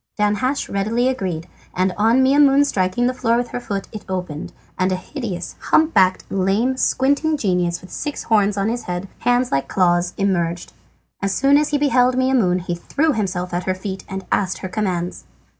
Danhasch 0.19 0.67
readily 0.67 1.07
agreed, 1.09 1.47
and 1.75 1.93
on 1.95 2.23
Maimoune 2.23 2.65
striking 2.65 3.05
the 3.05 3.13
floor 3.13 3.37
with 3.37 3.49
her 3.49 3.59
foot 3.59 3.87
it 3.91 4.03
opened, 4.09 4.51
and 4.75 4.91
a 4.91 4.95
hideous, 4.95 5.53
hump 5.59 5.93
backed, 5.93 6.23
lame, 6.31 6.75
squinting 6.75 7.37
genius, 7.37 7.81
with 7.81 7.91
six 7.91 8.23
horns 8.23 8.57
on 8.57 8.67
his 8.67 8.85
head, 8.85 9.07
hands 9.19 9.51
like 9.51 9.67
claws, 9.67 10.15
emerged. 10.17 10.73
As 11.21 11.35
soon 11.35 11.55
as 11.55 11.69
he 11.69 11.77
beheld 11.77 12.15
Maimoune 12.15 12.61
he 12.61 12.73
threw 12.73 13.13
himself 13.13 13.53
at 13.53 13.65
her 13.65 13.75
feet 13.75 14.03
and 14.09 14.25
asked 14.31 14.57
her 14.65 14.69
commands. 14.69 15.25